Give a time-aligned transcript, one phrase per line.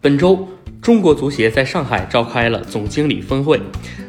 [0.00, 0.48] 本周，
[0.80, 3.60] 中国足协在上海召开了总经理峰会。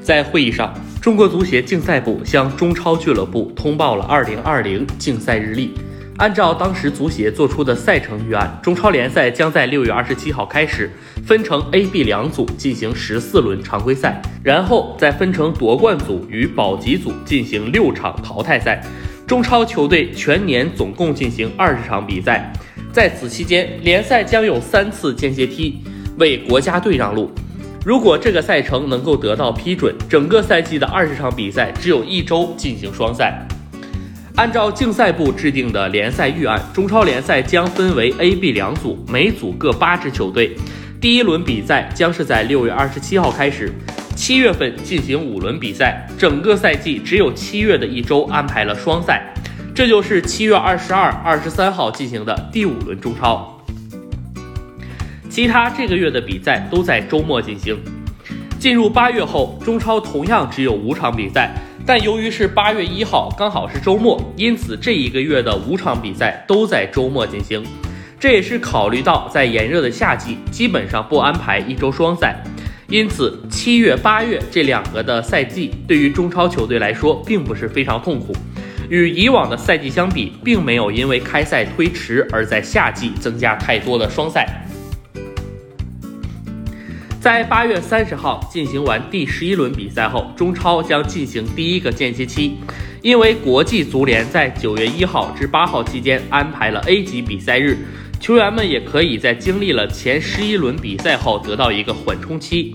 [0.03, 5.73] 在会议上，中国足协竞赛部向中超俱乐部通报了2020竞赛日历。
[6.17, 10.91] 按照当时足协做出的赛程预案，中超联赛将在6月27号开始，
[11.25, 18.85] 分成 A、B 两组进行十四轮常规赛，然后再分成夺冠组与保级组进行六场淘汰赛。
[19.25, 22.53] 中超球队全年总共进行二十场比赛。
[22.99, 25.81] 在此期间，联赛将有三次间歇踢，
[26.17, 27.31] 为国家队让路。
[27.85, 33.47] 如果这个赛程能够得到批准，整个赛季的二十场比赛只有一周进行双赛。
[34.35, 40.57] 按照竞赛部制定的联赛预案，中超联赛将分为 A、B 两组，每组各八支球队。
[40.99, 43.71] 第一轮比赛将是在六月二十七号开始，
[44.13, 49.33] 七月份进行五轮比赛，整个赛季只有七月的一周安排了双赛。
[49.79, 53.57] 这就是七月二十二、二十三号进行的第五轮中超，
[55.29, 57.77] 其他这个月的比赛都在周末进行。
[58.59, 67.63] 进入八月后，中超同样只有五场比赛，但由于是八月一号刚好是周末，因此这一个月的五场比赛都在周末进行。
[68.19, 72.35] 这也是考虑到在炎热的夏季，基本上不安排一周双赛，
[72.89, 78.35] 因此七月、八月这两个的赛季对于中超球队来说并不是非常痛苦。
[78.89, 84.65] 与以往的赛季相比，并没有因为开赛推迟而在夏季增加太多的双赛。
[87.21, 92.57] 在八月三十号进行完第十一轮比赛后，中超将进行第一个间歇期。
[93.01, 97.77] 因为国际足联在九月一号至八号期间安排了 A 级比赛日，
[98.19, 102.73] 球员们也可以在经历了前十一轮比赛后得到一个缓冲期。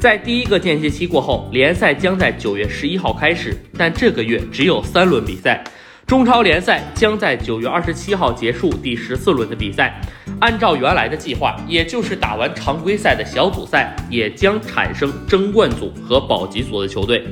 [0.00, 5.62] 在第一个间歇期过后，联赛将在九月十一号开始，但这个月只有三轮比赛。
[6.06, 10.00] 中超联赛将在九月二十七号结束第十四轮的比赛。
[10.40, 17.22] 按照原来的计划，也就是打完常规赛的小组赛，也将产生争冠组和保级组的球队。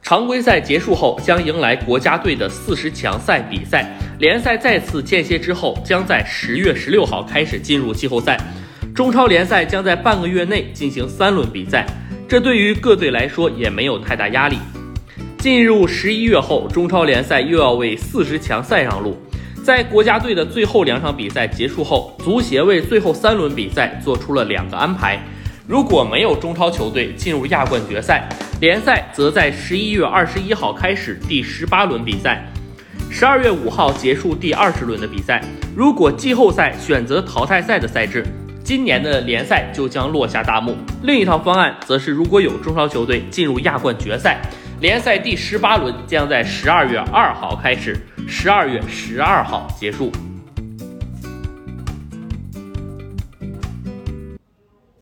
[0.00, 3.98] 常规赛结束后，将迎来国家队的四十强赛比赛。
[4.20, 8.38] 联赛再次间歇之后，将在十月十六号开始进入季后赛。
[8.94, 11.86] 中超联赛将在半个月内进行三轮比赛，
[12.28, 14.58] 这对于各队来说也没有太大压力。
[15.38, 19.16] 进入十一月后，中超联赛又要为四十强赛让路。
[19.64, 25.18] 在国家队的最后两场比赛结束后，足协为最后三轮比赛做出了两个安排。
[25.66, 28.28] 如果没有中超球队进入亚冠决赛，
[28.60, 32.46] 联赛则在十一月二十一号开始第十八轮比赛，
[33.08, 35.42] 十二月五号结束第二十轮的比赛。
[35.74, 38.22] 如果季后赛选择淘汰赛的赛制，
[38.72, 40.74] 今年的联赛就将落下大幕。
[41.02, 44.40] 另一套方案则是，如果有中超球队进入亚冠决赛，
[44.80, 47.94] 联赛第十八轮将在十二月二号开始，
[48.26, 50.10] 十二月十二号结束。